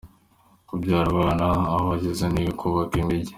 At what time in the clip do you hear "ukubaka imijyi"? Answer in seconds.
2.53-3.29